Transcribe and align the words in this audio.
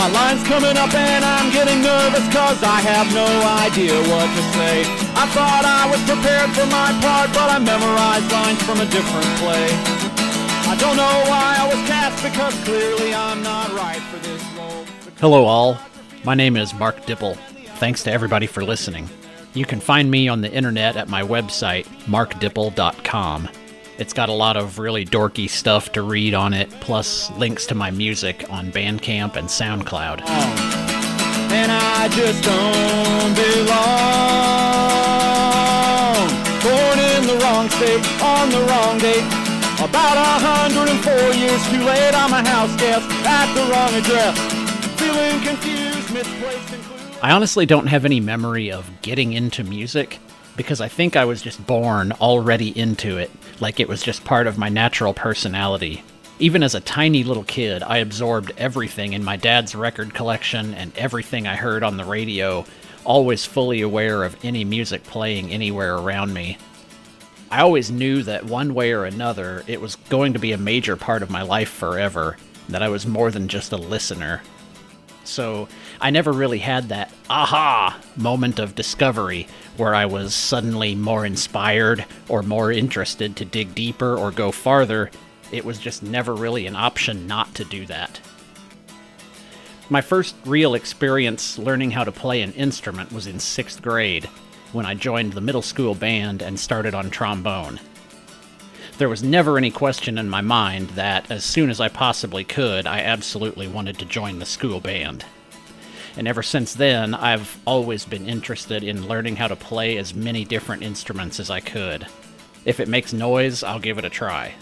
My 0.00 0.08
line's 0.08 0.42
coming 0.44 0.78
up 0.78 0.94
and 0.94 1.22
I'm 1.22 1.52
getting 1.52 1.82
nervous 1.82 2.24
cause 2.32 2.62
I 2.62 2.80
have 2.80 3.12
no 3.12 3.28
idea 3.60 3.92
what 4.08 4.24
to 4.32 4.42
say. 4.56 4.80
I 5.12 5.28
thought 5.36 5.60
I 5.60 5.90
was 5.92 6.00
prepared 6.08 6.48
for 6.56 6.64
my 6.72 6.88
part, 7.04 7.28
but 7.36 7.50
I 7.52 7.58
memorized 7.58 8.32
lines 8.32 8.62
from 8.62 8.80
a 8.80 8.88
different 8.88 9.28
play. 9.36 9.68
I 10.72 10.74
don't 10.80 10.96
know 10.96 11.16
why 11.28 11.56
I 11.60 11.68
was 11.68 11.86
cast 11.86 12.16
because 12.24 12.54
clearly 12.64 13.12
I'm 13.12 13.42
not 13.42 13.74
right 13.74 14.00
for 14.08 14.16
this 14.26 14.42
role. 14.56 14.86
Hello, 15.18 15.44
all. 15.44 15.76
My 16.24 16.34
name 16.34 16.56
is 16.56 16.72
Mark 16.72 17.04
Dipple. 17.04 17.36
Thanks 17.76 18.02
to 18.04 18.10
everybody 18.10 18.46
for 18.46 18.64
listening. 18.64 19.06
You 19.52 19.66
can 19.66 19.80
find 19.80 20.10
me 20.10 20.28
on 20.28 20.40
the 20.40 20.50
internet 20.50 20.96
at 20.96 21.10
my 21.10 21.20
website, 21.20 21.84
markdipple.com. 22.06 23.50
It's 24.00 24.14
got 24.14 24.30
a 24.30 24.32
lot 24.32 24.56
of 24.56 24.78
really 24.78 25.04
dorky 25.04 25.46
stuff 25.46 25.92
to 25.92 26.00
read 26.00 26.32
on 26.32 26.54
it, 26.54 26.70
plus 26.80 27.30
links 27.32 27.66
to 27.66 27.74
my 27.74 27.90
music 27.90 28.46
on 28.48 28.72
Bandcamp 28.72 29.36
and 29.36 29.46
SoundCloud. 29.46 30.22
And 31.52 31.70
I 31.70 32.08
just 32.08 32.42
don't 32.42 33.34
belong. 33.36 33.68
Born 36.64 36.98
in 37.12 37.26
the 37.26 37.36
wrong 37.44 37.68
state, 37.68 38.00
on 38.24 38.48
the 38.48 38.64
wrong 38.72 38.96
date. 39.00 39.22
About 39.84 40.16
104 40.40 41.12
years 41.36 41.62
too 41.68 41.84
late, 41.84 42.14
I'm 42.14 42.32
a 42.32 42.42
house 42.48 42.74
guest 42.80 43.06
at 43.26 43.52
the 43.52 43.60
wrong 43.70 43.92
address. 43.92 44.38
Feeling 44.98 45.42
confused, 45.42 46.10
misplaced, 46.14 46.72
and 46.72 46.82
clueless. 46.84 47.18
I 47.22 47.32
honestly 47.32 47.66
don't 47.66 47.88
have 47.88 48.06
any 48.06 48.20
memory 48.20 48.72
of 48.72 48.90
getting 49.02 49.34
into 49.34 49.62
music 49.62 50.18
because 50.60 50.82
I 50.82 50.88
think 50.88 51.16
I 51.16 51.24
was 51.24 51.40
just 51.40 51.66
born 51.66 52.12
already 52.20 52.78
into 52.78 53.16
it, 53.16 53.30
like 53.60 53.80
it 53.80 53.88
was 53.88 54.02
just 54.02 54.26
part 54.26 54.46
of 54.46 54.58
my 54.58 54.68
natural 54.68 55.14
personality. 55.14 56.02
Even 56.38 56.62
as 56.62 56.74
a 56.74 56.80
tiny 56.80 57.24
little 57.24 57.44
kid, 57.44 57.82
I 57.82 57.96
absorbed 57.96 58.52
everything 58.58 59.14
in 59.14 59.24
my 59.24 59.38
dad's 59.38 59.74
record 59.74 60.12
collection 60.12 60.74
and 60.74 60.94
everything 60.98 61.46
I 61.46 61.56
heard 61.56 61.82
on 61.82 61.96
the 61.96 62.04
radio, 62.04 62.66
always 63.06 63.46
fully 63.46 63.80
aware 63.80 64.22
of 64.22 64.36
any 64.44 64.66
music 64.66 65.02
playing 65.04 65.50
anywhere 65.50 65.96
around 65.96 66.34
me. 66.34 66.58
I 67.50 67.62
always 67.62 67.90
knew 67.90 68.22
that 68.24 68.44
one 68.44 68.74
way 68.74 68.92
or 68.92 69.06
another 69.06 69.64
it 69.66 69.80
was 69.80 69.96
going 69.96 70.34
to 70.34 70.38
be 70.38 70.52
a 70.52 70.58
major 70.58 70.94
part 70.94 71.22
of 71.22 71.30
my 71.30 71.40
life 71.40 71.70
forever, 71.70 72.36
that 72.68 72.82
I 72.82 72.90
was 72.90 73.06
more 73.06 73.30
than 73.30 73.48
just 73.48 73.72
a 73.72 73.78
listener. 73.78 74.42
So 75.30 75.68
I 76.00 76.10
never 76.10 76.32
really 76.32 76.58
had 76.58 76.88
that 76.88 77.12
aha 77.30 77.98
moment 78.16 78.58
of 78.58 78.74
discovery 78.74 79.46
where 79.76 79.94
I 79.94 80.06
was 80.06 80.34
suddenly 80.34 80.94
more 80.94 81.24
inspired 81.24 82.04
or 82.28 82.42
more 82.42 82.72
interested 82.72 83.36
to 83.36 83.44
dig 83.44 83.74
deeper 83.74 84.16
or 84.16 84.32
go 84.32 84.50
farther. 84.50 85.10
It 85.52 85.64
was 85.64 85.78
just 85.78 86.02
never 86.02 86.34
really 86.34 86.66
an 86.66 86.76
option 86.76 87.26
not 87.26 87.54
to 87.54 87.64
do 87.64 87.86
that. 87.86 88.20
My 89.88 90.00
first 90.00 90.34
real 90.44 90.74
experience 90.74 91.58
learning 91.58 91.92
how 91.92 92.04
to 92.04 92.12
play 92.12 92.42
an 92.42 92.52
instrument 92.52 93.12
was 93.12 93.26
in 93.26 93.40
sixth 93.40 93.80
grade 93.82 94.26
when 94.72 94.86
I 94.86 94.94
joined 94.94 95.32
the 95.32 95.40
middle 95.40 95.62
school 95.62 95.94
band 95.94 96.42
and 96.42 96.58
started 96.58 96.94
on 96.94 97.10
trombone. 97.10 97.80
There 99.00 99.08
was 99.08 99.22
never 99.22 99.56
any 99.56 99.70
question 99.70 100.18
in 100.18 100.28
my 100.28 100.42
mind 100.42 100.90
that, 100.90 101.30
as 101.30 101.42
soon 101.42 101.70
as 101.70 101.80
I 101.80 101.88
possibly 101.88 102.44
could, 102.44 102.86
I 102.86 102.98
absolutely 102.98 103.66
wanted 103.66 103.98
to 103.98 104.04
join 104.04 104.38
the 104.38 104.44
school 104.44 104.78
band. 104.78 105.24
And 106.18 106.28
ever 106.28 106.42
since 106.42 106.74
then, 106.74 107.14
I've 107.14 107.58
always 107.64 108.04
been 108.04 108.28
interested 108.28 108.84
in 108.84 109.08
learning 109.08 109.36
how 109.36 109.48
to 109.48 109.56
play 109.56 109.96
as 109.96 110.12
many 110.12 110.44
different 110.44 110.82
instruments 110.82 111.40
as 111.40 111.48
I 111.48 111.60
could. 111.60 112.08
If 112.66 112.78
it 112.78 112.88
makes 112.88 113.14
noise, 113.14 113.62
I'll 113.62 113.78
give 113.78 113.96
it 113.96 114.04
a 114.04 114.10
try. 114.10 114.52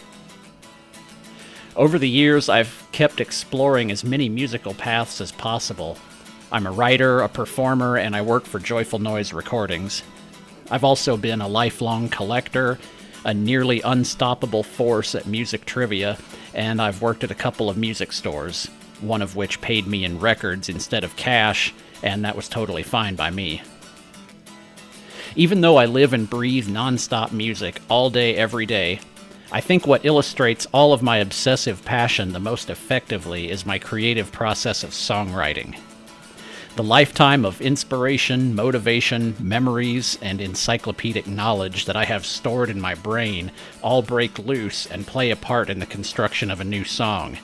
Over 1.75 1.99
the 1.99 2.09
years, 2.09 2.49
I've 2.49 2.87
kept 2.93 3.21
exploring 3.21 3.91
as 3.91 4.05
many 4.05 4.29
musical 4.29 4.73
paths 4.73 5.21
as 5.21 5.33
possible. 5.33 5.99
I'm 6.53 6.69
a 6.69 6.71
writer, 6.71 7.23
a 7.23 7.29
performer, 7.29 7.97
and 7.97 8.15
I 8.15 8.23
work 8.23 8.45
for 8.45 8.61
Joyful 8.61 9.01
Noise 9.01 9.33
Recordings. 9.33 10.05
I've 10.71 10.85
also 10.85 11.17
been 11.17 11.41
a 11.41 11.49
lifelong 11.49 12.09
collector, 12.09 12.79
a 13.25 13.35
nearly 13.35 13.81
unstoppable 13.83 14.63
force 14.63 15.15
at 15.15 15.27
music 15.27 15.65
trivia, 15.65 16.19
and 16.55 16.81
I've 16.81 17.03
worked 17.03 17.25
at 17.25 17.31
a 17.31 17.35
couple 17.37 17.69
of 17.69 17.77
music 17.77 18.13
stores, 18.13 18.67
one 19.01 19.23
of 19.23 19.37
which 19.37 19.61
paid 19.61 19.87
me 19.87 20.05
in 20.05 20.19
records 20.19 20.69
instead 20.69 21.05
of 21.05 21.17
cash, 21.17 21.75
and 22.03 22.25
that 22.25 22.37
was 22.37 22.49
totally 22.49 22.83
fine 22.83 23.15
by 23.15 23.31
me. 23.31 23.63
Even 25.37 25.61
though 25.61 25.77
I 25.77 25.87
live 25.87 26.13
and 26.13 26.29
breathe 26.29 26.69
nonstop 26.69 27.33
music 27.33 27.81
all 27.89 28.11
day, 28.11 28.35
every 28.35 28.67
day, 28.67 29.01
I 29.51 29.61
think 29.61 29.87
what 29.87 30.05
illustrates 30.05 30.67
all 30.73 30.93
of 30.93 31.03
my 31.03 31.19
obsessive 31.19 31.85
passion 31.85 32.33
the 32.33 32.41
most 32.41 32.71
effectively 32.71 33.51
is 33.51 33.65
my 33.65 33.79
creative 33.79 34.31
process 34.33 34.85
of 34.85 34.91
songwriting. 34.91 35.79
The 36.79 36.85
lifetime 36.85 37.45
of 37.45 37.61
inspiration, 37.61 38.55
motivation, 38.55 39.35
memories, 39.41 40.17
and 40.23 40.41
encyclopedic 40.41 41.27
knowledge 41.27 41.87
that 41.87 41.97
I 41.97 42.05
have 42.05 42.25
stored 42.25 42.71
in 42.71 42.81
my 42.81 42.95
brain 42.95 43.51
all 43.83 44.01
break 44.01 44.39
loose 44.39 44.87
and 44.87 45.05
play 45.05 45.31
a 45.33 45.35
part 45.37 45.71
in 45.71 45.81
the 45.81 45.87
construction 45.87 46.53
of 46.53 46.61
a 46.61 46.65
new 46.65 46.85
song. 46.85 47.37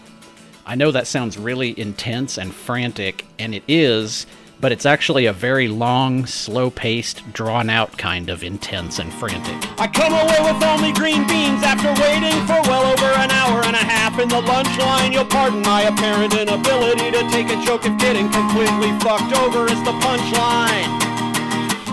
I 0.65 0.77
know 0.77 0.93
that 0.93 1.09
sounds 1.09 1.37
really 1.37 1.77
intense 1.77 2.39
and 2.39 2.55
frantic, 2.55 3.27
and 3.37 3.56
it 3.56 3.65
is, 3.67 4.25
but 4.64 4.72
it's 4.72 4.86
actually 4.86 5.26
a 5.26 5.32
very 5.34 5.69
long, 5.69 6.25
slow 6.25 6.70
paced, 6.70 7.20
drawn 7.34 7.69
out 7.69 7.92
kind 7.98 8.30
of 8.30 8.42
intense 8.42 8.98
and 8.98 9.12
frantic. 9.12 9.60
I 9.76 9.84
come 9.86 10.16
away 10.16 10.41
with 10.41 10.56
only 10.64 10.88
green 10.97 11.28
beans 11.28 11.60
after 11.60 11.92
waiting 12.00 12.32
for 12.48 12.56
well 12.64 12.88
over 12.88 13.12
an 13.20 13.28
hour 13.28 13.60
and 13.60 13.76
a 13.76 13.84
half 13.84 14.19
in 14.19 14.30
the 14.32 14.41
lunch 14.41 14.72
line. 14.80 15.12
You'll 15.12 15.28
pardon 15.28 15.60
my 15.69 15.82
apparent 15.82 16.32
inability 16.32 17.12
to 17.12 17.28
take 17.28 17.52
a 17.52 17.60
joke 17.60 17.84
if 17.84 17.92
getting 18.00 18.32
completely 18.32 18.88
fucked 19.04 19.36
over 19.36 19.69
is 19.69 19.76
the 19.84 19.92
punchline. 20.00 20.88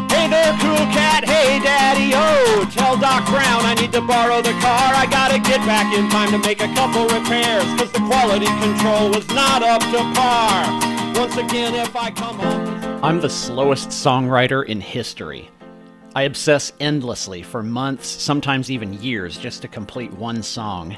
Hey 0.07 0.31
there, 0.31 0.55
cool 0.63 0.87
cat. 0.95 1.27
Hey, 1.27 1.59
daddy. 1.59 2.15
Oh, 2.15 2.63
tell 2.71 2.95
Doc 2.95 3.27
Brown 3.27 3.67
I 3.67 3.75
need 3.75 3.91
to 3.91 3.99
borrow 3.99 4.39
the 4.39 4.55
car. 4.63 4.95
I 4.95 5.11
gotta 5.11 5.43
get 5.43 5.59
back 5.67 5.91
in 5.91 6.07
time 6.07 6.31
to 6.31 6.39
make 6.47 6.63
a 6.63 6.71
couple 6.71 7.03
repairs. 7.11 7.67
Cause 7.75 7.91
the 7.91 7.99
quality 8.07 8.47
control 8.63 9.11
was 9.11 9.27
not 9.35 9.59
up 9.59 9.83
to 9.91 9.99
par. 10.15 10.90
Once 11.13 11.37
again, 11.37 11.75
if 11.75 11.95
I 11.95 12.11
come 12.11 12.39
home. 12.39 13.03
I'm 13.03 13.19
the 13.21 13.29
slowest 13.29 13.89
songwriter 13.89 14.65
in 14.65 14.79
history. 14.79 15.49
I 16.15 16.23
obsess 16.23 16.73
endlessly 16.79 17.41
for 17.41 17.63
months, 17.63 18.07
sometimes 18.07 18.69
even 18.69 18.93
years, 19.01 19.37
just 19.37 19.61
to 19.61 19.67
complete 19.67 20.11
one 20.13 20.43
song. 20.43 20.95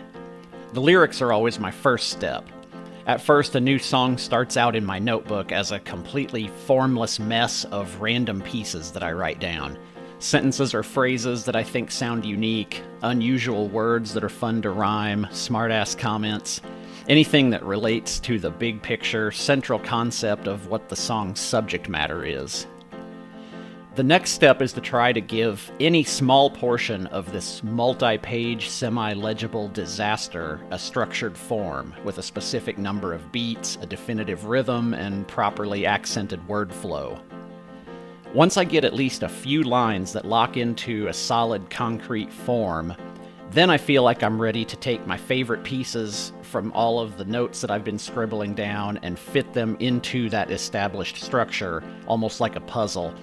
The 0.74 0.82
lyrics 0.82 1.22
are 1.22 1.32
always 1.32 1.60
my 1.60 1.72
first 1.72 2.10
step. 2.10 2.48
At 3.06 3.22
first, 3.22 3.56
a 3.56 3.60
new 3.60 3.78
song 3.80 4.18
starts 4.18 4.56
out 4.56 4.76
in 4.76 4.86
my 4.86 4.98
notebook 4.98 5.52
as 5.52 5.72
a 5.72 5.80
completely 5.80 6.48
formless 6.66 7.20
mess 7.20 7.66
of 7.66 8.02
random 8.02 8.42
pieces 8.42 8.92
that 8.92 9.04
I 9.04 9.12
write 9.12 9.40
down. 9.40 9.78
Sentences 10.20 10.74
or 10.74 10.84
phrases 10.84 11.44
that 11.46 11.56
I 11.56 11.64
think 11.64 11.92
sound 11.92 12.24
unique, 12.24 12.82
unusual 13.02 13.68
words 13.68 14.14
that 14.14 14.24
are 14.24 14.30
fun 14.30 14.62
to 14.62 14.70
rhyme, 14.70 15.28
smartass 15.32 15.98
comments, 15.98 16.62
anything 17.08 17.50
that 17.50 17.64
relates 17.64 18.20
to 18.22 18.40
the 18.40 18.50
big 18.50 18.82
picture, 18.82 19.32
central 19.32 19.80
concept 19.80 20.48
of 20.48 20.68
what 20.68 20.90
the 20.90 20.96
song's 20.96 21.40
subject 21.40 21.90
matter 21.90 22.26
is. 22.26 22.66
The 23.96 24.04
next 24.04 24.32
step 24.32 24.60
is 24.64 24.74
to 24.74 24.82
try 24.82 25.14
to 25.14 25.22
give 25.22 25.72
any 25.80 26.04
small 26.04 26.50
portion 26.50 27.06
of 27.08 27.32
this 27.32 27.62
multi 27.64 28.18
page, 28.18 28.70
semi 28.70 29.14
legible 29.14 29.68
disaster 29.68 30.60
a 30.72 30.80
structured 30.80 31.38
form 31.38 31.94
with 32.04 32.18
a 32.18 32.24
specific 32.24 32.80
number 32.80 33.14
of 33.14 33.32
beats, 33.32 33.78
a 33.82 33.86
definitive 33.86 34.46
rhythm, 34.46 34.96
and 34.96 35.28
properly 35.28 35.86
accented 35.86 36.48
word 36.48 36.74
flow. 36.74 37.22
Once 38.34 38.58
I 38.58 38.64
get 38.64 38.84
at 38.84 38.96
least 38.96 39.22
a 39.22 39.30
few 39.30 39.62
lines 39.62 40.12
that 40.14 40.26
lock 40.26 40.58
into 40.58 41.06
a 41.06 41.14
solid 41.14 41.70
concrete 41.70 42.34
form, 42.34 42.96
then 43.54 43.70
I 43.70 43.78
feel 43.78 44.02
like 44.02 44.24
I'm 44.24 44.42
ready 44.42 44.66
to 44.66 44.76
take 44.76 45.06
my 45.06 45.18
favorite 45.18 45.64
pieces 45.64 46.34
from 46.42 46.72
all 46.74 47.00
of 47.00 47.18
the 47.18 47.26
notes 47.26 47.62
that 47.62 47.70
I've 47.70 47.84
been 47.84 48.00
scribbling 48.00 48.56
down 48.56 48.98
and 49.04 49.18
fit 49.18 49.54
them 49.54 49.78
into 49.80 50.30
that 50.30 50.50
established 50.50 51.18
structure, 51.18 51.84
almost 52.08 52.40
like 52.40 52.56
a 52.56 52.62
puzzle 52.62 53.14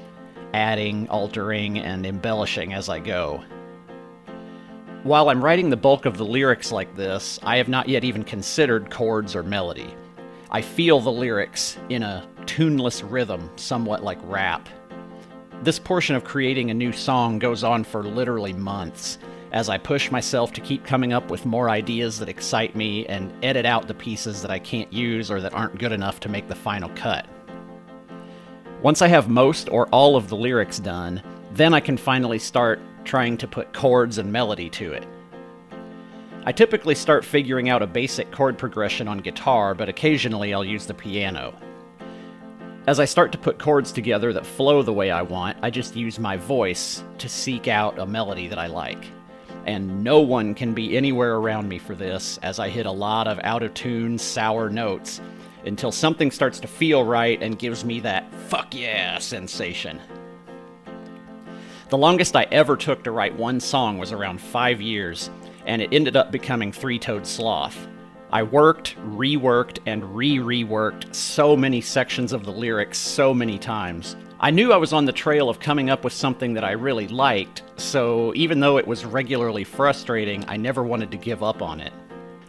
adding, 0.53 1.09
altering, 1.09 1.79
and 1.79 2.05
embellishing 2.05 2.73
as 2.73 2.89
I 2.89 2.99
go. 2.99 3.43
While 5.03 5.29
I'm 5.29 5.43
writing 5.43 5.71
the 5.71 5.77
bulk 5.77 6.07
of 6.07 6.17
the 6.17 6.25
lyrics 6.25 6.73
like 6.73 6.95
this, 6.95 7.39
I 7.43 7.57
have 7.57 7.69
not 7.69 7.89
yet 7.89 8.05
even 8.05 8.23
considered 8.23 8.91
chords 8.91 9.35
or 9.35 9.43
melody. 9.43 9.95
I 10.51 10.61
feel 10.61 11.01
the 11.01 11.13
lyrics 11.13 11.79
in 11.89 12.03
a 12.03 12.29
tuneless 12.47 13.03
rhythm, 13.03 13.51
somewhat 13.57 14.03
like 14.03 14.19
rap. 14.25 14.69
This 15.63 15.79
portion 15.79 16.17
of 16.17 16.25
creating 16.25 16.71
a 16.71 16.75
new 16.75 16.93
song 16.93 17.39
goes 17.39 17.65
on 17.65 17.85
for 17.85 18.03
literally 18.03 18.53
months 18.53 19.19
as 19.53 19.69
I 19.69 19.79
push 19.79 20.11
myself 20.11 20.53
to 20.53 20.61
keep 20.61 20.85
coming 20.85 21.13
up 21.13 21.31
with 21.31 21.47
more 21.47 21.69
ideas 21.71 22.19
that 22.19 22.29
excite 22.29 22.77
me 22.77 23.07
and 23.07 23.33
edit 23.45 23.67
out 23.67 23.89
the 23.89 23.95
pieces 23.95 24.43
that 24.43 24.51
I 24.51 24.59
can't 24.59 24.93
use 24.93 25.31
or 25.31 25.41
that 25.41 25.55
aren't 25.55 25.79
good 25.79 25.93
enough 25.93 26.21
to 26.21 26.29
make 26.29 26.49
the 26.49 26.55
final 26.55 26.91
cut. 26.91 27.27
Once 28.83 29.03
I 29.03 29.09
have 29.09 29.29
most 29.29 29.69
or 29.69 29.89
all 29.89 30.17
of 30.17 30.29
the 30.29 30.37
lyrics 30.37 30.79
done, 30.79 31.23
then 31.53 31.75
I 31.75 31.81
can 31.81 31.97
finally 31.97 32.39
start 32.39 32.81
trying 33.05 33.37
to 33.39 33.49
put 33.49 33.73
chords 33.73 34.19
and 34.19 34.33
melody 34.33 34.71
to 34.71 34.93
it. 34.93 35.07
I 36.47 36.53
typically 36.53 36.95
start 36.95 37.25
figuring 37.25 37.69
out 37.69 37.83
a 37.83 37.87
basic 37.87 38.31
chord 38.31 38.57
progression 38.57 39.09
on 39.09 39.19
guitar, 39.19 39.75
but 39.75 39.91
occasionally 39.91 40.55
I'll 40.55 40.65
use 40.65 40.87
the 40.87 40.95
piano. 40.95 41.55
As 42.87 42.99
I 42.99 43.05
start 43.05 43.33
to 43.33 43.39
put 43.39 43.59
chords 43.59 43.93
together 43.93 44.33
that 44.33 44.47
flow 44.47 44.83
the 44.83 44.93
way 44.93 45.11
I 45.11 45.21
want, 45.21 45.59
I 45.61 45.69
just 45.69 45.95
use 45.95 46.19
my 46.19 46.39
voice 46.39 47.05
to 47.19 47.29
seek 47.29 47.69
out 47.69 47.99
a 47.99 48.07
melody 48.07 48.49
that 48.49 48.59
I 48.59 48.69
like. 48.69 49.05
And 49.67 50.03
no 50.03 50.21
one 50.21 50.55
can 50.55 50.75
be 50.75 50.97
anywhere 50.97 51.37
around 51.37 51.69
me 51.69 51.79
for 51.79 51.95
this, 51.95 52.39
as 52.43 52.59
I 52.59 52.69
hit 52.69 52.87
a 52.87 52.91
lot 52.91 53.29
of 53.29 53.39
out 53.43 53.63
of 53.63 53.75
tune, 53.75 54.19
sour 54.19 54.71
notes 54.71 55.21
until 55.65 55.93
something 55.93 56.31
starts 56.31 56.61
to 56.61 56.67
feel 56.69 57.05
right 57.05 57.43
and 57.43 57.59
gives 57.59 57.85
me 57.85 58.01
that 58.01 58.33
fuck 58.49 58.75
yeah 58.75 59.19
sensation. 59.19 60.01
The 61.91 61.99
longest 61.99 62.37
I 62.37 62.47
ever 62.53 62.77
took 62.77 63.03
to 63.05 63.11
write 63.11 63.37
one 63.37 63.61
song 63.61 63.99
was 63.99 64.13
around 64.13 64.41
five 64.41 64.81
years, 64.81 65.29
and 65.67 65.83
it 65.83 65.93
ended 65.93 66.17
up 66.17 66.31
becoming 66.31 66.73
Three 66.73 66.99
Toed 66.99 67.27
Sloth. 67.27 67.89
I 68.33 68.45
worked, 68.45 68.97
reworked, 69.09 69.81
and 69.87 70.15
re 70.15 70.39
reworked 70.39 71.13
so 71.15 71.57
many 71.57 71.81
sections 71.81 72.33
of 72.33 72.45
the 72.45 72.53
lyrics 72.53 72.97
so 72.97 73.35
many 73.35 73.59
times. 73.59 74.15
I 74.43 74.51
knew 74.51 74.73
I 74.73 74.79
was 74.79 74.95
on 74.95 75.05
the 75.05 75.13
trail 75.13 75.51
of 75.51 75.61
coming 75.61 75.91
up 75.91 76.03
with 76.03 76.15
something 76.15 76.55
that 76.55 76.65
I 76.65 76.71
really 76.71 77.07
liked, 77.07 77.63
so 77.77 78.33
even 78.35 78.59
though 78.59 78.79
it 78.79 78.87
was 78.87 79.05
regularly 79.05 79.65
frustrating, 79.65 80.47
I 80.49 80.57
never 80.57 80.83
wanted 80.83 81.11
to 81.11 81.19
give 81.19 81.43
up 81.43 81.61
on 81.61 81.79
it. 81.79 81.93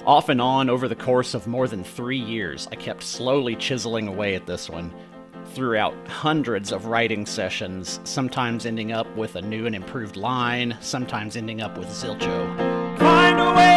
Off 0.06 0.30
and 0.30 0.40
on, 0.40 0.70
over 0.70 0.88
the 0.88 0.96
course 0.96 1.34
of 1.34 1.48
more 1.48 1.68
than 1.68 1.84
three 1.84 2.18
years, 2.18 2.70
I 2.72 2.76
kept 2.76 3.04
slowly 3.04 3.58
chiseling 3.58 4.08
away 4.08 4.36
at 4.36 4.46
this 4.46 4.70
one, 4.70 4.94
throughout 5.48 5.94
hundreds 6.08 6.72
of 6.72 6.86
writing 6.86 7.26
sessions, 7.26 8.00
sometimes 8.06 8.66
ending 8.66 8.94
up 8.94 9.14
with 9.18 9.36
a 9.36 9.42
new 9.42 9.66
and 9.66 9.76
improved 9.76 10.16
line, 10.16 10.78
sometimes 10.80 11.36
ending 11.36 11.60
up 11.60 11.78
with 11.78 11.90
Zilcho. 11.90 13.71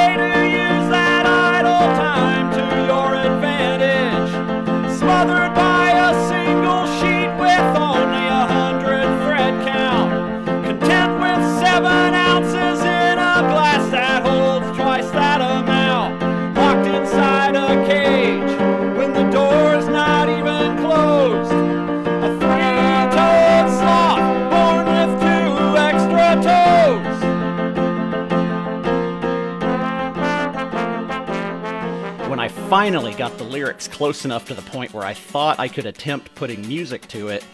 Finally 32.75 33.15
got 33.15 33.39
the 33.39 33.45
lyrics 33.45 33.87
close 33.87 34.25
enough 34.25 34.47
to 34.47 34.53
the 34.53 34.63
point 34.63 34.93
where 34.93 35.05
I 35.05 35.15
thought 35.15 35.61
I 35.61 35.69
could 35.69 35.87
attempt 35.87 36.35
putting 36.35 36.67
music 36.67 37.07
to 37.07 37.29
it, 37.29 37.45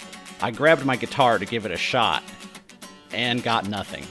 I 0.41 0.51
grabbed 0.51 0.87
my 0.87 0.97
guitar 0.97 1.39
to 1.39 1.45
give 1.45 1.67
it 1.67 1.73
a 1.73 1.77
shot 1.77 2.23
and 3.13 3.43
got 3.43 3.69
nothing. 3.69 4.07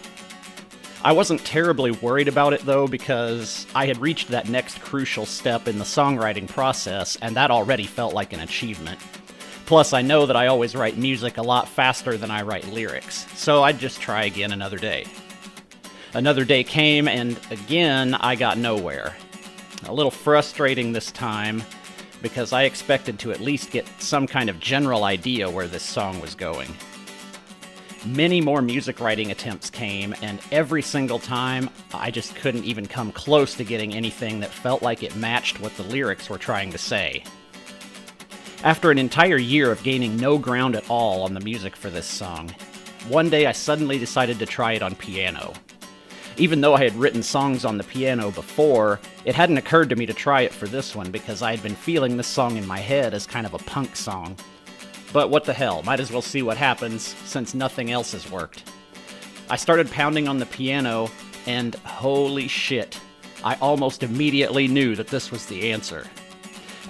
I 1.03 1.13
wasn't 1.13 1.44
terribly 1.44 1.89
worried 1.89 2.27
about 2.27 2.53
it 2.53 2.63
though 2.63 2.88
because 2.88 3.65
I 3.73 3.88
had 3.88 3.97
reached 3.97 4.27
that 4.27 4.50
next 4.50 4.81
crucial 4.81 5.25
step 5.25 5.67
in 5.67 5.79
the 5.79 5.83
songwriting 5.83 6.47
process 6.47 7.15
and 7.23 7.35
that 7.35 7.50
already 7.50 7.88
felt 7.88 8.13
like 8.13 8.31
an 8.31 8.41
achievement. 8.41 9.00
Plus, 9.65 9.94
I 9.94 10.03
know 10.03 10.27
that 10.27 10.35
I 10.35 10.45
always 10.45 10.75
write 10.75 10.95
music 10.95 11.38
a 11.38 11.41
lot 11.41 11.67
faster 11.67 12.17
than 12.17 12.29
I 12.29 12.44
write 12.44 12.67
lyrics, 12.67 13.25
so 13.35 13.63
I'd 13.63 13.79
just 13.79 14.00
try 14.00 14.25
again 14.25 14.51
another 14.51 14.77
day. 14.77 15.07
Another 16.13 16.45
day 16.45 16.63
came, 16.63 17.07
and 17.07 17.39
again, 17.50 18.13
I 18.13 18.35
got 18.35 18.59
nowhere. 18.59 19.15
A 19.85 19.93
little 19.93 20.11
frustrating 20.11 20.91
this 20.91 21.11
time 21.11 21.63
because 22.21 22.51
I 22.53 22.63
expected 22.63 23.17
to 23.19 23.31
at 23.31 23.39
least 23.39 23.71
get 23.71 23.87
some 23.99 24.27
kind 24.27 24.49
of 24.49 24.59
general 24.59 25.03
idea 25.03 25.49
where 25.49 25.67
this 25.67 25.83
song 25.83 26.19
was 26.19 26.35
going. 26.35 26.69
Many 28.05 28.39
more 28.39 28.61
music 28.61 28.99
writing 28.99 29.31
attempts 29.31 29.69
came, 29.69 30.15
and 30.21 30.39
every 30.51 30.81
single 30.81 31.19
time, 31.19 31.69
I 31.93 32.11
just 32.11 32.35
couldn't 32.35 32.63
even 32.63 32.85
come 32.85 33.11
close 33.11 33.55
to 33.55 33.65
getting 33.65 33.93
anything 33.93 34.39
that 34.39 34.51
felt 34.51 34.81
like 34.81 35.03
it 35.03 35.15
matched 35.17 35.59
what 35.59 35.75
the 35.75 35.83
lyrics 35.83 36.29
were 36.29 36.37
trying 36.37 36.71
to 36.71 36.77
say. 36.77 37.23
After 38.63 38.91
an 38.91 38.99
entire 38.99 39.37
year 39.37 39.71
of 39.71 39.83
gaining 39.83 40.17
no 40.17 40.37
ground 40.37 40.75
at 40.75 40.89
all 40.89 41.23
on 41.23 41.33
the 41.33 41.39
music 41.41 41.75
for 41.75 41.89
this 41.89 42.05
song, 42.05 42.53
one 43.07 43.29
day 43.29 43.45
I 43.47 43.53
suddenly 43.53 43.97
decided 43.97 44.39
to 44.39 44.45
try 44.45 44.73
it 44.73 44.81
on 44.81 44.95
piano. 44.95 45.53
Even 46.39 46.62
though 46.62 46.74
I 46.74 46.86
had 46.86 46.95
written 46.95 47.21
songs 47.21 47.65
on 47.65 47.77
the 47.77 47.83
piano 47.83 48.31
before, 48.31 49.01
it 49.25 49.36
hadn't 49.36 49.57
occurred 49.57 49.89
to 49.89 49.97
me 49.97 50.06
to 50.06 50.13
try 50.13 50.41
it 50.41 50.53
for 50.53 50.68
this 50.68 50.95
one 50.95 51.12
because 51.12 51.41
I 51.41 51.51
had 51.51 51.62
been 51.62 51.75
feeling 51.75 52.15
this 52.15 52.27
song 52.27 52.56
in 52.56 52.65
my 52.65 52.80
head 52.80 53.13
as 53.13 53.27
kind 53.27 53.45
of 53.45 53.53
a 53.53 53.59
punk 53.59 53.97
song. 53.97 54.38
But 55.12 55.30
what 55.30 55.44
the 55.44 55.51
hell, 55.51 55.83
might 55.83 56.00
as 56.00 56.13
well 56.13 56.21
see 56.21 56.41
what 56.41 56.56
happens 56.56 57.03
since 57.25 57.53
nothing 57.53 57.91
else 57.91 58.13
has 58.13 58.31
worked. 58.31 58.71
I 59.50 59.57
started 59.57 59.91
pounding 59.91 60.30
on 60.30 60.39
the 60.39 60.45
piano, 60.45 61.12
and 61.45 61.75
holy 61.75 62.47
shit, 62.47 62.97
I 63.44 63.56
almost 63.56 64.01
immediately 64.01 64.69
knew 64.69 64.95
that 64.95 65.07
this 65.07 65.31
was 65.31 65.45
the 65.45 65.74
answer. 65.74 66.07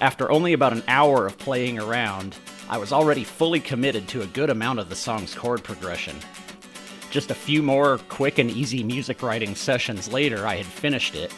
After 0.00 0.30
only 0.30 0.52
about 0.52 0.74
an 0.74 0.84
hour 0.86 1.26
of 1.26 1.38
playing 1.38 1.80
around, 1.80 2.36
I 2.68 2.78
was 2.78 2.92
already 2.92 3.24
fully 3.24 3.58
committed 3.58 4.06
to 4.08 4.22
a 4.22 4.26
good 4.28 4.50
amount 4.50 4.78
of 4.78 4.88
the 4.88 4.96
song's 4.96 5.34
chord 5.34 5.64
progression. 5.64 6.16
Just 7.10 7.32
a 7.32 7.34
few 7.34 7.60
more 7.60 7.98
quick 8.08 8.38
and 8.38 8.48
easy 8.52 8.84
music 8.84 9.20
writing 9.20 9.56
sessions 9.56 10.12
later, 10.12 10.46
I 10.46 10.56
had 10.56 10.66
finished 10.66 11.16
it, 11.16 11.34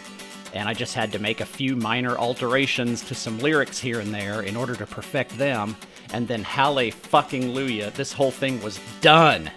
and 0.52 0.68
I 0.68 0.74
just 0.74 0.94
had 0.94 1.10
to 1.12 1.18
make 1.18 1.40
a 1.40 1.46
few 1.46 1.76
minor 1.76 2.18
alterations 2.18 3.02
to 3.04 3.14
some 3.14 3.38
lyrics 3.38 3.78
here 3.78 3.98
and 3.98 4.12
there 4.12 4.42
in 4.42 4.54
order 4.54 4.76
to 4.76 4.84
perfect 4.84 5.38
them, 5.38 5.74
and 6.12 6.28
then 6.28 6.44
halle 6.44 6.90
fucking 6.90 7.54
luya, 7.54 7.90
this 7.94 8.12
whole 8.12 8.30
thing 8.30 8.62
was 8.62 8.78
done! 9.00 9.50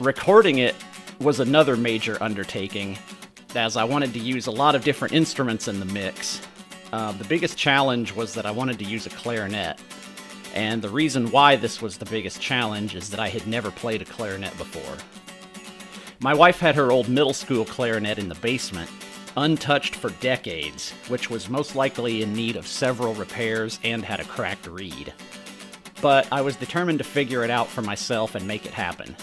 Recording 0.00 0.58
it 0.58 0.74
was 1.20 1.40
another 1.40 1.76
major 1.76 2.16
undertaking, 2.22 2.98
as 3.54 3.76
I 3.76 3.84
wanted 3.84 4.14
to 4.14 4.20
use 4.20 4.46
a 4.46 4.50
lot 4.50 4.74
of 4.74 4.84
different 4.84 5.12
instruments 5.12 5.68
in 5.68 5.80
the 5.80 5.86
mix. 5.86 6.40
Uh, 6.94 7.12
the 7.12 7.24
biggest 7.24 7.58
challenge 7.58 8.14
was 8.14 8.32
that 8.32 8.46
I 8.46 8.52
wanted 8.52 8.78
to 8.78 8.86
use 8.86 9.04
a 9.04 9.10
clarinet, 9.10 9.78
and 10.56 10.80
the 10.80 10.88
reason 10.88 11.30
why 11.30 11.54
this 11.54 11.82
was 11.82 11.98
the 11.98 12.06
biggest 12.06 12.40
challenge 12.40 12.94
is 12.94 13.10
that 13.10 13.20
I 13.20 13.28
had 13.28 13.46
never 13.46 13.70
played 13.70 14.00
a 14.00 14.06
clarinet 14.06 14.56
before. 14.56 14.96
My 16.18 16.32
wife 16.32 16.58
had 16.58 16.74
her 16.76 16.90
old 16.90 17.10
middle 17.10 17.34
school 17.34 17.66
clarinet 17.66 18.18
in 18.18 18.30
the 18.30 18.36
basement, 18.36 18.88
untouched 19.36 19.94
for 19.94 20.08
decades, 20.08 20.92
which 21.08 21.28
was 21.28 21.50
most 21.50 21.76
likely 21.76 22.22
in 22.22 22.32
need 22.32 22.56
of 22.56 22.66
several 22.66 23.12
repairs 23.12 23.78
and 23.84 24.02
had 24.02 24.18
a 24.18 24.24
cracked 24.24 24.66
reed. 24.66 25.12
But 26.00 26.26
I 26.32 26.40
was 26.40 26.56
determined 26.56 27.00
to 27.00 27.04
figure 27.04 27.44
it 27.44 27.50
out 27.50 27.68
for 27.68 27.82
myself 27.82 28.34
and 28.34 28.48
make 28.48 28.64
it 28.64 28.72
happen. 28.72 29.14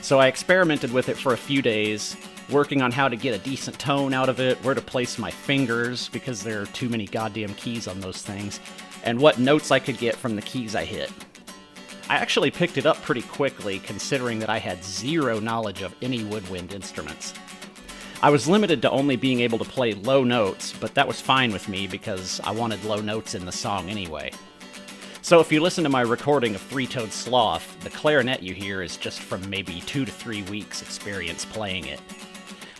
So 0.00 0.18
I 0.18 0.28
experimented 0.28 0.94
with 0.94 1.10
it 1.10 1.18
for 1.18 1.34
a 1.34 1.38
few 1.38 1.60
days, 1.60 2.16
working 2.48 2.80
on 2.80 2.90
how 2.90 3.08
to 3.08 3.16
get 3.16 3.38
a 3.38 3.44
decent 3.44 3.78
tone 3.78 4.14
out 4.14 4.30
of 4.30 4.40
it, 4.40 4.56
where 4.64 4.74
to 4.74 4.80
place 4.80 5.18
my 5.18 5.30
fingers, 5.30 6.08
because 6.08 6.42
there 6.42 6.62
are 6.62 6.66
too 6.66 6.88
many 6.88 7.04
goddamn 7.04 7.52
keys 7.52 7.86
on 7.86 8.00
those 8.00 8.22
things, 8.22 8.60
and 9.04 9.20
what 9.20 9.38
notes 9.38 9.70
I 9.70 9.78
could 9.78 9.98
get 9.98 10.16
from 10.16 10.36
the 10.36 10.42
keys 10.42 10.74
I 10.74 10.84
hit. 10.84 11.10
I 12.08 12.16
actually 12.16 12.50
picked 12.50 12.76
it 12.76 12.86
up 12.86 13.00
pretty 13.02 13.22
quickly, 13.22 13.78
considering 13.78 14.40
that 14.40 14.50
I 14.50 14.58
had 14.58 14.82
zero 14.82 15.38
knowledge 15.38 15.82
of 15.82 15.94
any 16.02 16.24
woodwind 16.24 16.72
instruments. 16.72 17.34
I 18.22 18.30
was 18.30 18.48
limited 18.48 18.82
to 18.82 18.90
only 18.90 19.16
being 19.16 19.40
able 19.40 19.58
to 19.58 19.64
play 19.64 19.94
low 19.94 20.24
notes, 20.24 20.74
but 20.78 20.94
that 20.94 21.08
was 21.08 21.20
fine 21.20 21.52
with 21.52 21.68
me 21.68 21.86
because 21.86 22.40
I 22.44 22.50
wanted 22.50 22.84
low 22.84 23.00
notes 23.00 23.34
in 23.34 23.46
the 23.46 23.52
song 23.52 23.88
anyway. 23.88 24.32
So 25.22 25.40
if 25.40 25.52
you 25.52 25.60
listen 25.60 25.84
to 25.84 25.90
my 25.90 26.00
recording 26.00 26.54
of 26.54 26.60
Three 26.62 26.86
Toed 26.86 27.12
Sloth, 27.12 27.78
the 27.84 27.90
clarinet 27.90 28.42
you 28.42 28.54
hear 28.54 28.82
is 28.82 28.96
just 28.96 29.20
from 29.20 29.48
maybe 29.48 29.80
two 29.82 30.04
to 30.04 30.10
three 30.10 30.42
weeks' 30.42 30.82
experience 30.82 31.44
playing 31.44 31.86
it. 31.86 32.00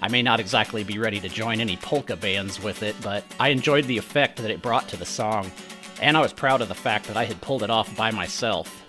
I 0.03 0.09
may 0.09 0.23
not 0.23 0.41
exactly 0.41 0.83
be 0.83 0.99
ready 0.99 1.21
to 1.21 1.29
join 1.29 1.61
any 1.61 1.77
polka 1.77 2.17
bands 2.17 2.62
with 2.62 2.83
it, 2.83 2.97
but 3.03 3.25
I 3.39 3.49
enjoyed 3.49 3.85
the 3.85 3.99
effect 3.99 4.39
that 4.39 4.50
it 4.50 4.62
brought 4.62 4.89
to 4.89 4.97
the 4.97 5.07
song, 5.07 5.53
and 6.00 6.16
I 6.16 6.21
was 6.21 6.33
proud 6.33 6.62
of 6.62 6.69
the 6.69 6.75
fact 6.75 7.07
that 7.07 7.16
I 7.16 7.25
had 7.25 7.40
pulled 7.40 7.62
it 7.62 7.71
off 7.71 7.95
by 7.97 8.11
myself, 8.11 8.85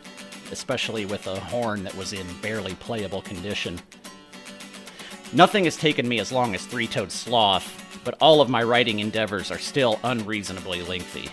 especially 0.52 1.06
with 1.06 1.28
a 1.28 1.40
horn 1.40 1.84
that 1.84 1.96
was 1.96 2.14
in 2.14 2.26
barely 2.42 2.74
playable 2.76 3.22
condition. 3.22 3.80
Nothing 5.34 5.66
has 5.66 5.78
taken 5.78 6.08
me 6.08 6.20
as 6.20 6.32
long 6.32 6.56
as 6.56 6.66
Three 6.66 6.88
Toed 6.88 7.12
Sloth, 7.12 8.02
but 8.04 8.18
all 8.20 8.42
of 8.42 8.50
my 8.50 8.64
writing 8.64 9.00
endeavors 9.00 9.52
are 9.52 9.60
still 9.60 10.00
unreasonably 10.04 10.82
lengthy. 10.82 11.30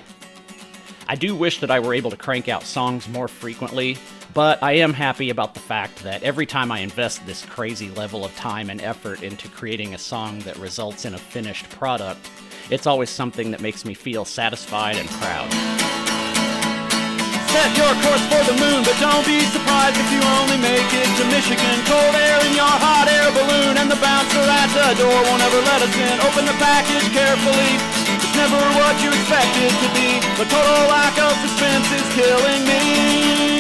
I 1.09 1.15
do 1.15 1.35
wish 1.35 1.61
that 1.61 1.71
I 1.71 1.81
were 1.81 1.95
able 1.95 2.11
to 2.11 2.17
crank 2.17 2.49
out 2.49 2.65
songs 2.65 3.09
more 3.09 3.29
frequently, 3.29 3.97
but 4.35 4.63
I 4.63 4.73
am 4.73 4.93
happy 4.93 5.31
about 5.31 5.55
the 5.55 5.61
fact 5.61 6.03
that 6.03 6.23
every 6.23 6.45
time 6.45 6.71
I 6.71 6.81
invest 6.81 7.25
this 7.25 7.45
crazy 7.47 7.91
level 7.91 8.25
of 8.25 8.37
time 8.37 8.69
and 8.69 8.81
effort 8.83 9.23
into 9.23 9.49
creating 9.49 9.95
a 9.95 9.99
song 9.99 10.41
that 10.41 10.59
results 10.59 11.07
in 11.07 11.15
a 11.15 11.19
finished 11.19 11.69
product, 11.71 12.31
it's 12.71 12.87
always 12.87 13.11
something 13.11 13.51
that 13.53 13.61
makes 13.61 13.85
me 13.85 13.95
feel 13.95 14.25
satisfied 14.25 14.97
and 14.97 15.09
proud. 15.21 15.49
Set 17.49 17.73
your 17.81 17.93
course 18.05 18.25
for 18.29 18.43
the 18.45 18.57
moon, 18.61 18.85
but 18.85 18.93
don't 19.01 19.25
be 19.25 19.41
surprised 19.49 19.97
if 19.97 20.09
you 20.13 20.21
only 20.37 20.61
make 20.61 20.91
it 20.93 21.09
to 21.17 21.25
Michigan. 21.33 21.77
Cold 21.89 22.15
air 22.15 22.39
in 22.45 22.53
your 22.53 22.69
hot 22.69 23.09
air 23.09 23.33
balloon, 23.33 23.81
and 23.81 23.89
the 23.89 23.97
bouncer 24.05 24.45
at 24.45 24.69
the 24.77 25.01
door 25.01 25.19
won't 25.27 25.41
ever 25.41 25.61
let 25.65 25.81
us 25.81 25.95
in. 25.97 26.17
Open 26.29 26.45
the 26.45 26.57
package 26.61 27.09
carefully. 27.11 27.73
It's 28.21 28.37
never 28.37 28.61
what 28.77 28.95
you 29.01 29.09
expect. 29.09 29.49
expect 29.57 29.81
to 29.83 29.89
be. 29.97 30.21
The 30.37 30.47
total 30.49 30.89
lack 30.93 31.17
of 31.19 31.33
suspense 31.41 31.89
is 31.93 32.07
killing 32.15 32.63
me. 32.69 33.58